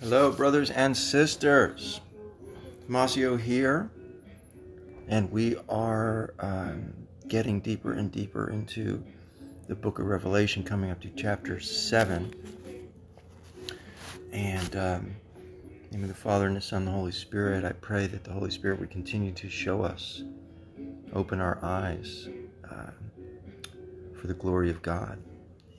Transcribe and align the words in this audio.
Hello, 0.00 0.32
brothers 0.32 0.70
and 0.70 0.96
sisters. 0.96 2.00
Tomasio 2.88 3.38
here, 3.38 3.90
and 5.08 5.30
we 5.30 5.56
are 5.68 6.34
um, 6.40 6.92
getting 7.28 7.60
deeper 7.60 7.92
and 7.92 8.10
deeper 8.10 8.50
into 8.50 9.02
the 9.68 9.74
book 9.74 9.98
of 9.98 10.06
Revelation, 10.06 10.64
coming 10.64 10.90
up 10.90 11.00
to 11.02 11.10
chapter 11.16 11.60
7. 11.60 12.34
And 14.32 14.76
um, 14.76 15.14
in 15.92 16.00
the 16.02 16.08
the 16.08 16.14
Father, 16.14 16.46
and 16.46 16.56
the 16.56 16.60
Son, 16.60 16.78
and 16.78 16.88
the 16.88 16.92
Holy 16.92 17.12
Spirit, 17.12 17.64
I 17.64 17.72
pray 17.72 18.06
that 18.08 18.24
the 18.24 18.32
Holy 18.32 18.50
Spirit 18.50 18.80
would 18.80 18.90
continue 18.90 19.32
to 19.32 19.48
show 19.48 19.82
us, 19.82 20.22
open 21.14 21.40
our 21.40 21.58
eyes 21.62 22.28
uh, 22.70 22.90
for 24.20 24.26
the 24.26 24.34
glory 24.34 24.68
of 24.68 24.82
God. 24.82 25.18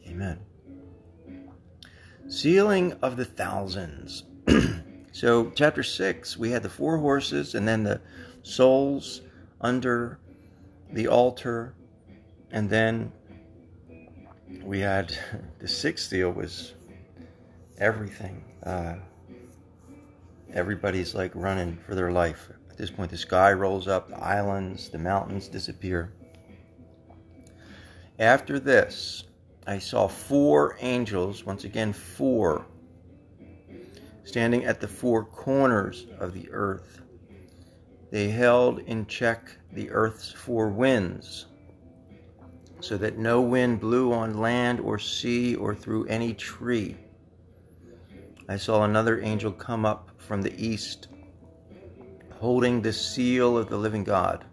Amen. 0.07 0.39
Sealing 2.33 2.93
of 3.03 3.15
the 3.15 3.25
thousands. 3.25 4.23
so, 5.11 5.51
chapter 5.51 5.83
6, 5.83 6.35
we 6.35 6.49
had 6.49 6.63
the 6.63 6.69
four 6.69 6.97
horses 6.97 7.53
and 7.53 7.67
then 7.67 7.83
the 7.83 8.01
souls 8.41 9.21
under 9.61 10.17
the 10.91 11.07
altar. 11.07 11.75
And 12.49 12.67
then 12.67 13.11
we 14.63 14.79
had 14.79 15.15
the 15.59 15.67
sixth 15.67 16.09
seal 16.09 16.31
was 16.31 16.73
everything. 17.77 18.43
Uh, 18.63 18.95
everybody's 20.51 21.13
like 21.13 21.33
running 21.35 21.77
for 21.85 21.93
their 21.93 22.11
life. 22.11 22.49
At 22.71 22.77
this 22.79 22.89
point, 22.89 23.11
the 23.11 23.17
sky 23.17 23.53
rolls 23.53 23.87
up, 23.87 24.09
the 24.09 24.17
islands, 24.17 24.89
the 24.89 24.97
mountains 24.97 25.47
disappear. 25.47 26.11
After 28.17 28.57
this, 28.59 29.23
I 29.65 29.79
saw 29.79 30.07
four 30.07 30.77
angels, 30.81 31.45
once 31.45 31.63
again, 31.63 31.93
four, 31.93 32.65
standing 34.25 34.65
at 34.65 34.81
the 34.81 34.87
four 34.87 35.23
corners 35.23 36.05
of 36.19 36.33
the 36.33 36.49
earth. 36.51 37.01
They 38.11 38.29
held 38.29 38.79
in 38.79 39.05
check 39.05 39.57
the 39.71 39.89
earth's 39.91 40.31
four 40.31 40.69
winds, 40.69 41.45
so 42.81 42.97
that 42.97 43.17
no 43.17 43.41
wind 43.41 43.79
blew 43.79 44.11
on 44.11 44.39
land 44.39 44.81
or 44.81 44.99
sea 44.99 45.55
or 45.55 45.73
through 45.73 46.07
any 46.07 46.33
tree. 46.33 46.97
I 48.49 48.57
saw 48.57 48.83
another 48.83 49.21
angel 49.21 49.51
come 49.53 49.85
up 49.85 50.09
from 50.17 50.41
the 50.41 50.53
east, 50.61 51.07
holding 52.33 52.81
the 52.81 52.91
seal 52.91 53.57
of 53.57 53.69
the 53.69 53.77
living 53.77 54.03
God. 54.03 54.43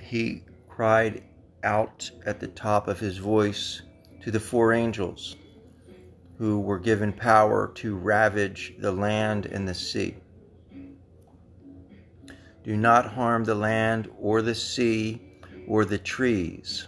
He 0.00 0.44
cried 0.68 1.24
out 1.64 2.10
at 2.26 2.40
the 2.40 2.48
top 2.48 2.88
of 2.88 3.00
his 3.00 3.18
voice 3.18 3.82
to 4.22 4.30
the 4.30 4.40
four 4.40 4.72
angels 4.72 5.36
who 6.38 6.60
were 6.60 6.78
given 6.78 7.12
power 7.12 7.70
to 7.74 7.96
ravage 7.96 8.74
the 8.78 8.92
land 8.92 9.46
and 9.46 9.68
the 9.68 9.74
sea. 9.74 10.16
Do 12.64 12.76
not 12.76 13.06
harm 13.06 13.44
the 13.44 13.54
land 13.54 14.08
or 14.18 14.42
the 14.42 14.54
sea 14.54 15.20
or 15.66 15.84
the 15.84 15.98
trees 15.98 16.86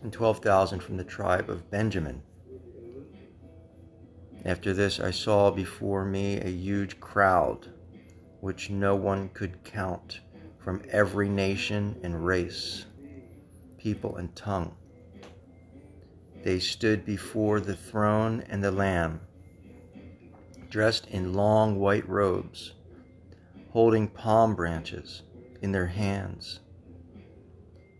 and 0.03 0.13
12,000 0.13 0.81
from 0.81 0.99
the 0.99 1.05
tribe 1.05 1.49
of 1.49 1.71
Benjamin. 1.71 2.23
After 4.45 4.75
this, 4.75 5.01
I 5.01 5.11
saw 5.11 5.51
before 5.51 6.05
me 6.05 6.39
a 6.39 6.51
huge 6.51 7.01
crowd, 7.01 7.69
which 8.41 8.69
no 8.69 8.95
one 8.95 9.31
could 9.31 9.65
count, 9.65 10.21
from 10.59 10.83
every 10.91 11.31
nation 11.31 11.99
and 12.03 12.27
race, 12.27 12.85
people 13.79 14.17
and 14.17 14.37
tongue 14.37 14.77
they 16.43 16.59
stood 16.59 17.05
before 17.05 17.61
the 17.61 17.77
throne 17.77 18.45
and 18.49 18.63
the 18.63 18.73
Lamb, 18.73 19.21
dressed 20.71 21.07
in 21.07 21.35
long 21.35 21.79
white 21.79 22.09
robes, 22.09 22.73
holding 23.71 24.09
palm 24.09 24.55
branches 24.55 25.23
in 25.61 25.73
their 25.73 25.87
hands. 25.87 26.61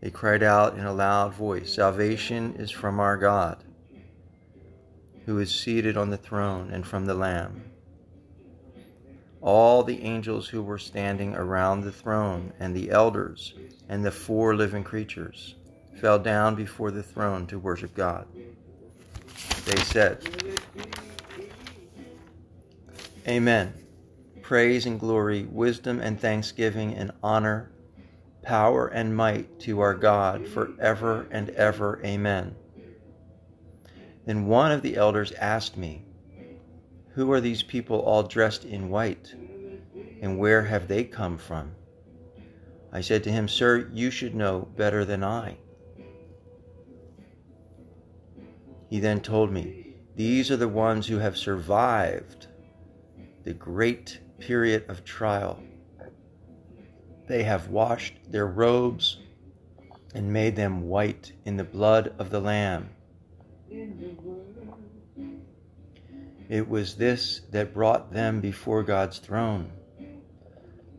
They 0.01 0.11
cried 0.11 0.43
out 0.43 0.77
in 0.77 0.85
a 0.85 0.93
loud 0.93 1.35
voice 1.35 1.73
Salvation 1.73 2.57
is 2.57 2.73
from 2.73 2.99
our 2.99 3.17
God, 3.17 3.63
who 5.27 5.39
is 5.39 5.55
seated 5.55 5.97
on 5.97 6.11
the 6.11 6.17
throne, 6.17 6.71
and 6.73 6.85
from 6.85 7.07
the 7.07 7.15
Lamb. 7.15 7.71
All 9.41 9.85
the 9.85 10.03
angels 10.03 10.49
who 10.49 10.63
were 10.63 10.79
standing 10.79 11.35
around 11.35 11.83
the 11.83 11.93
throne, 11.93 12.53
and 12.59 12.75
the 12.75 12.91
elders, 12.91 13.55
and 13.89 14.05
the 14.05 14.11
four 14.11 14.57
living 14.57 14.83
creatures, 14.83 15.55
fell 16.01 16.19
down 16.19 16.55
before 16.55 16.91
the 16.91 17.03
throne 17.03 17.47
to 17.47 17.59
worship 17.59 17.95
God. 17.95 18.27
They 19.65 19.77
said, 19.83 20.19
Amen. 23.27 23.75
Praise 24.43 24.87
and 24.87 24.99
glory, 24.99 25.45
wisdom 25.45 26.01
and 26.01 26.21
thanksgiving 26.21 26.95
and 26.95 27.13
honor, 27.23 27.71
power 28.43 28.89
and 28.89 29.17
might 29.17 29.61
to 29.61 29.81
our 29.81 29.95
God 29.95 30.47
forever 30.49 31.29
and 31.31 31.51
ever. 31.51 32.01
Amen. 32.05 32.57
Then 34.27 34.47
one 34.47 34.73
of 34.73 34.83
the 34.83 34.97
elders 34.97 35.33
asked 35.33 35.77
me, 35.77 36.05
Who 37.15 37.31
are 37.33 37.41
these 37.41 37.63
people 37.63 38.01
all 38.01 38.25
dressed 38.25 38.65
in 38.65 38.91
white? 38.91 39.35
And 40.21 40.39
where 40.39 40.63
have 40.63 40.89
they 40.89 41.05
come 41.05 41.39
from? 41.39 41.73
I 42.93 43.01
said 43.01 43.25
to 43.25 43.33
him, 43.33 43.49
Sir, 43.49 43.89
you 43.93 44.11
should 44.11 44.35
know 44.35 44.69
better 44.77 45.05
than 45.05 45.25
I. 45.25 45.57
He 48.93 49.01
then 49.01 49.23
told 49.23 49.51
me, 49.51 49.95
These 50.17 50.51
are 50.51 50.59
the 50.59 50.69
ones 50.69 51.07
who 51.07 51.17
have 51.17 51.39
survived 51.39 52.49
the 53.43 53.55
great 53.55 54.21
period 54.39 54.85
of 54.87 55.03
trial. 55.03 55.63
They 57.27 57.43
have 57.45 57.71
washed 57.71 58.17
their 58.31 58.47
robes 58.47 59.17
and 60.15 60.31
made 60.31 60.57
them 60.57 60.91
white 60.91 61.33
in 61.47 61.57
the 61.57 61.65
blood 61.65 62.13
of 62.19 62.29
the 62.29 62.41
Lamb. 62.41 62.91
It 66.51 66.69
was 66.69 66.97
this 66.97 67.41
that 67.51 67.73
brought 67.73 68.13
them 68.13 68.43
before 68.43 68.83
God's 68.83 69.21
throne. 69.21 69.73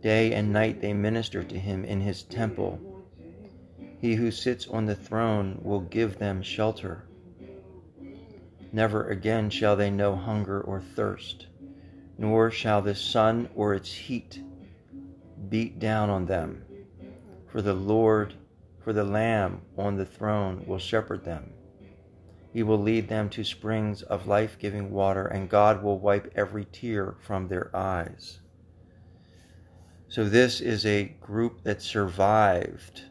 Day 0.02 0.34
and 0.34 0.52
night 0.52 0.82
they 0.82 0.94
minister 0.94 1.44
to 1.44 1.60
him 1.60 1.86
in 1.86 2.02
his 2.02 2.24
temple. 2.24 2.80
He 4.02 4.16
who 4.16 4.32
sits 4.32 4.68
on 4.68 4.88
the 4.88 4.96
throne 4.96 5.60
will 5.62 5.82
give 5.82 6.18
them 6.18 6.42
shelter. 6.42 7.04
Never 8.76 9.08
again 9.08 9.52
shall 9.52 9.76
they 9.76 9.92
know 9.92 10.16
hunger 10.16 10.60
or 10.60 10.82
thirst, 10.82 11.46
nor 12.18 12.50
shall 12.50 12.82
the 12.82 12.96
sun 12.96 13.48
or 13.56 13.76
its 13.76 13.94
heat 13.94 14.42
beat 15.48 15.78
down 15.78 16.10
on 16.10 16.26
them. 16.26 16.66
For 17.48 17.62
the 17.62 17.76
Lord, 17.76 18.34
for 18.84 18.92
the 18.92 19.04
Lamb 19.04 19.62
on 19.78 19.96
the 19.96 20.08
throne 20.08 20.64
will 20.66 20.80
shepherd 20.80 21.24
them. 21.24 21.54
He 22.52 22.64
will 22.64 22.80
lead 22.80 23.10
them 23.10 23.30
to 23.30 23.44
springs 23.44 24.02
of 24.02 24.26
life 24.26 24.58
giving 24.58 24.90
water, 24.90 25.28
and 25.28 25.50
God 25.50 25.84
will 25.84 26.00
wipe 26.00 26.32
every 26.36 26.66
tear 26.66 27.14
from 27.22 27.48
their 27.48 27.76
eyes. 27.76 28.40
So, 30.08 30.28
this 30.28 30.62
is 30.62 30.84
a 30.86 31.16
group 31.22 31.64
that 31.64 31.84
survived. 31.84 33.04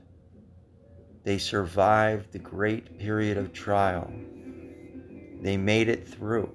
They 1.23 1.38
survived 1.38 2.32
the 2.32 2.41
great 2.41 2.99
period 2.99 3.37
of 3.38 3.53
trial. 3.53 4.12
They 5.42 5.56
made 5.56 5.88
it 5.88 6.06
through. 6.06 6.50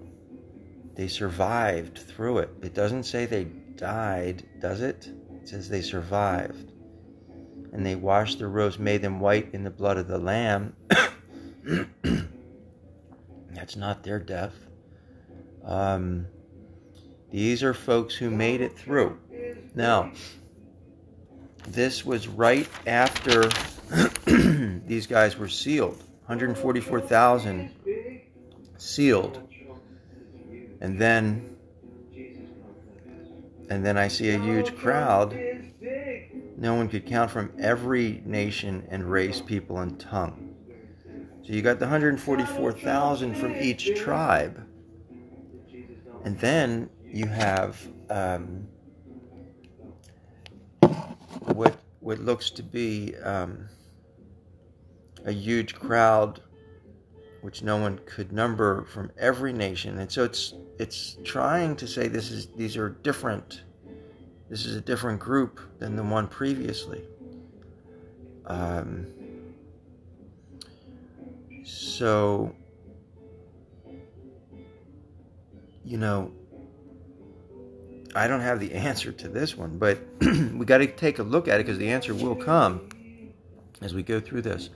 They 0.96 1.10
survived 1.10 2.00
through 2.00 2.40
it. 2.40 2.50
It 2.64 2.74
doesn't 2.74 3.04
say 3.04 3.26
they 3.26 3.44
died, 3.44 4.44
does 4.62 4.82
it? 4.82 5.12
It 5.42 5.50
says 5.50 5.68
they 5.70 5.82
survived. 5.82 6.72
And 7.74 7.86
they 7.86 7.96
washed 7.96 8.40
their 8.40 8.48
robes, 8.48 8.80
made 8.80 9.02
them 9.02 9.20
white 9.20 9.50
in 9.54 9.66
the 9.66 9.70
blood 9.70 9.98
of 9.98 10.08
the 10.08 10.18
Lamb. 10.18 10.74
That's 13.52 13.76
not 13.76 14.04
their 14.04 14.20
death. 14.20 14.56
Um, 15.66 16.28
these 17.30 17.64
are 17.64 17.74
folks 17.74 18.16
who 18.16 18.30
made 18.30 18.62
it 18.62 18.78
through. 18.78 19.20
Now, 19.76 20.14
this 21.68 22.06
was 22.06 22.30
right 22.30 22.70
after 22.88 23.50
these 24.26 25.08
guys 25.08 25.38
were 25.38 25.50
sealed 25.50 25.98
144,000 26.28 27.72
sealed. 28.78 29.42
And 30.82 31.00
then 31.00 31.58
and 33.70 33.86
then 33.86 33.98
I 33.98 34.08
see 34.08 34.30
a 34.30 34.40
huge 34.40 34.76
crowd. 34.78 35.38
No 36.58 36.74
one 36.74 36.88
could 36.88 37.06
count 37.06 37.30
from 37.30 37.52
every 37.60 38.22
nation 38.26 38.88
and 38.90 39.12
race, 39.12 39.42
people, 39.42 39.80
and 39.80 40.00
tongue. 40.00 40.56
So 41.46 41.54
you 41.54 41.62
got 41.62 41.80
the 41.80 41.86
144,000 41.86 43.36
from 43.36 43.56
each 43.56 43.94
tribe. 43.96 44.66
And 46.24 46.40
then 46.40 46.90
you 47.06 47.26
have 47.28 47.80
um, 48.10 48.68
what 51.42 51.78
what 52.00 52.20
looks 52.20 52.50
to 52.52 52.64
be 52.64 53.16
um, 53.18 53.68
a 55.26 55.32
huge 55.32 55.76
crowd, 55.76 56.42
which 57.42 57.64
no 57.64 57.78
one 57.78 58.00
could 58.06 58.32
number 58.32 58.86
from 58.86 59.12
every 59.18 59.54
nation, 59.54 60.00
and 60.00 60.12
so 60.12 60.24
it's 60.24 60.54
it's 60.80 61.18
trying 61.24 61.76
to 61.78 61.88
say 61.88 62.08
this 62.08 62.32
is 62.32 62.48
these 62.56 62.78
are 62.78 62.90
different. 62.90 63.62
This 64.50 64.66
is 64.66 64.76
a 64.76 64.82
different 64.82 65.20
group 65.20 65.60
than 65.80 65.96
the 65.96 66.04
one 66.04 66.28
previously. 66.28 67.04
Um, 68.46 69.08
so, 71.66 72.56
you 75.84 75.98
know, 75.98 76.32
I 78.16 78.28
don't 78.28 78.40
have 78.40 78.62
the 78.62 78.74
answer 78.74 79.12
to 79.12 79.28
this 79.28 79.58
one, 79.58 79.78
but 79.78 80.00
we 80.22 80.66
got 80.66 80.78
to 80.78 80.88
take 80.88 81.20
a 81.20 81.24
look 81.24 81.50
at 81.50 81.60
it 81.60 81.66
because 81.66 81.78
the 81.78 81.90
answer 81.90 82.16
will 82.16 82.36
come 82.36 82.90
as 83.82 83.94
we 83.94 84.02
go 84.02 84.20
through 84.22 84.44
this. 84.44 84.70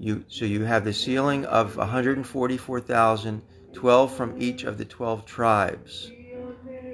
You 0.00 0.24
so 0.28 0.46
you 0.46 0.64
have 0.64 0.84
the 0.84 0.94
sealing 0.94 1.44
of 1.44 1.76
144,000, 1.76 3.42
12 3.74 4.14
from 4.14 4.40
each 4.40 4.64
of 4.64 4.78
the 4.78 4.84
12 4.86 5.26
tribes, 5.26 6.10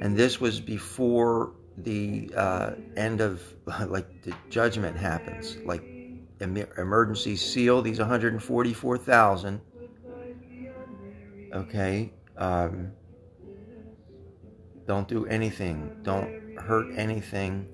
and 0.00 0.17
this 0.17 0.41
was 0.41 0.61
before 0.61 1.53
the 1.79 2.32
uh, 2.37 2.70
end 2.97 3.20
of 3.20 3.41
like 3.87 4.23
the 4.23 4.35
judgment 4.50 4.97
happens, 4.97 5.56
like 5.64 5.85
emergency 6.41 7.37
seal 7.37 7.81
these 7.81 8.00
144,000. 8.00 9.61
Okay. 11.55 12.12
Um, 12.37 12.93
don't 14.85 15.06
do 15.06 15.26
anything. 15.26 15.97
Don't 16.02 16.59
hurt 16.59 16.87
anything 16.97 17.69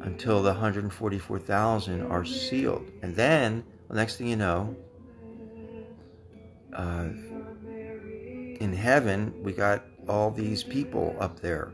until 0.00 0.42
the 0.42 0.50
144,000 0.50 2.02
are 2.02 2.24
sealed. 2.24 2.90
And 3.02 3.16
then, 3.16 3.64
the 3.88 3.94
next 3.94 4.16
thing 4.16 4.28
you 4.28 4.36
know, 4.36 4.76
uh, 6.72 7.08
in 8.60 8.72
heaven, 8.72 9.34
we 9.42 9.52
got 9.52 9.82
all 10.08 10.30
these 10.30 10.62
people 10.62 11.16
up 11.20 11.40
there. 11.40 11.72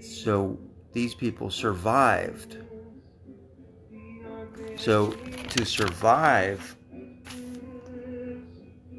So 0.00 0.58
these 0.92 1.14
people 1.14 1.50
survived. 1.50 2.58
So 4.76 5.12
to 5.50 5.64
survive, 5.64 6.76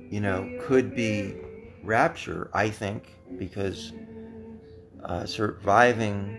you 0.10 0.20
know, 0.22 0.50
could 0.62 0.96
be 0.96 1.36
rapture, 1.84 2.50
I 2.54 2.70
think, 2.70 3.14
because 3.38 3.94
uh, 5.04 5.26
surviving 5.26 6.38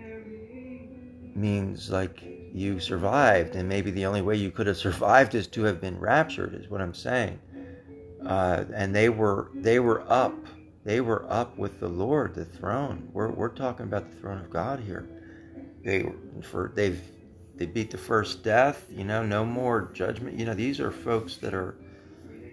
means 1.35 1.89
like 1.89 2.36
you 2.57 2.79
survived, 2.79 3.55
and 3.55 3.67
maybe 3.67 3.91
the 3.91 4.05
only 4.05 4.21
way 4.21 4.35
you 4.35 4.51
could 4.51 4.67
have 4.67 4.77
survived 4.77 5.35
is 5.35 5.47
to 5.47 5.63
have 5.63 5.81
been 5.81 5.99
raptured, 5.99 6.53
is 6.53 6.69
what 6.69 6.81
I'm 6.81 6.93
saying. 6.93 7.39
Uh, 8.25 8.65
and 8.73 8.95
they 8.95 9.09
were 9.09 9.49
they 9.53 9.79
were 9.79 10.03
up, 10.11 10.35
they 10.83 11.01
were 11.01 11.25
up 11.29 11.57
with 11.57 11.79
the 11.79 11.87
Lord, 11.87 12.33
the 12.33 12.45
throne. 12.45 13.09
We're 13.13 13.29
we're 13.29 13.49
talking 13.49 13.85
about 13.85 14.09
the 14.11 14.17
throne 14.17 14.39
of 14.39 14.49
God 14.49 14.79
here. 14.79 15.07
They 15.83 16.11
for 16.41 16.71
they've 16.75 17.01
they 17.55 17.65
beat 17.65 17.91
the 17.91 17.97
first 17.97 18.43
death. 18.43 18.85
You 18.89 19.03
know, 19.03 19.23
no 19.23 19.45
more 19.45 19.91
judgment. 19.93 20.37
You 20.37 20.45
know, 20.45 20.53
these 20.53 20.79
are 20.79 20.91
folks 20.91 21.37
that 21.37 21.53
are 21.53 21.77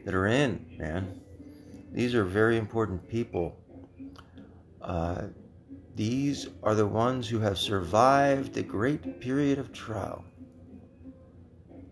that 0.04 0.14
are 0.14 0.26
in 0.26 0.64
man. 0.78 1.20
These 1.92 2.14
are 2.14 2.24
very 2.24 2.56
important 2.56 3.08
people. 3.08 3.56
Uh, 4.82 5.28
these 5.94 6.48
are 6.62 6.74
the 6.74 6.86
ones 6.86 7.28
who 7.28 7.38
have 7.38 7.58
survived 7.58 8.52
the 8.52 8.62
great 8.62 9.20
period 9.20 9.58
of 9.58 9.72
trial. 9.72 10.24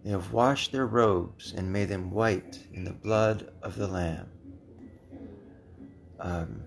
They 0.05 0.11
have 0.11 0.33
washed 0.33 0.73
their 0.73 0.87
robes 0.87 1.55
and 1.57 1.73
made 1.73 1.89
them 1.89 2.11
white 2.11 2.59
in 2.73 2.85
the 2.85 2.93
blood 2.93 3.53
of 3.63 3.77
the 3.77 3.87
Lamb. 3.87 4.29
Um, 6.19 6.63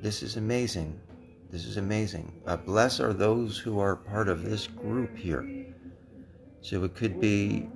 this 0.00 0.22
is 0.22 0.36
amazing. 0.36 1.00
This 1.50 1.64
is 1.64 1.76
amazing. 1.76 2.40
Uh, 2.46 2.56
bless 2.56 3.00
are 3.00 3.12
those 3.12 3.58
who 3.58 3.80
are 3.80 3.96
part 3.96 4.28
of 4.28 4.44
this 4.44 4.68
group 4.68 5.16
here. 5.16 5.66
So 6.60 6.84
it 6.84 6.94
could 6.94 7.20
be 7.20 7.68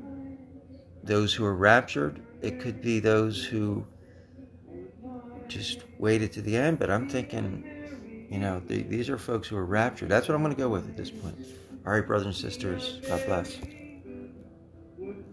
those 1.02 1.34
who 1.34 1.44
are 1.44 1.55
raptured, 1.55 2.20
it 2.43 2.60
could 2.60 2.81
be 2.81 3.00
those 3.00 3.44
who 3.44 3.84
just 5.48 5.84
waited 5.98 6.32
to 6.32 6.42
the 6.42 6.56
end, 6.56 6.78
but 6.78 6.90
I'm 6.90 7.08
thinking, 7.08 8.26
you 8.30 8.38
know, 8.38 8.60
these 8.66 9.08
are 9.08 9.18
folks 9.18 9.48
who 9.48 9.56
are 9.56 9.64
raptured. 9.64 10.08
That's 10.08 10.28
what 10.28 10.34
I'm 10.34 10.42
going 10.42 10.54
to 10.54 10.60
go 10.60 10.68
with 10.68 10.88
at 10.88 10.96
this 10.96 11.10
point. 11.10 11.36
All 11.86 11.92
right, 11.92 12.06
brothers 12.06 12.26
and 12.26 12.34
sisters, 12.34 13.00
God 13.08 13.24
bless. 13.26 13.58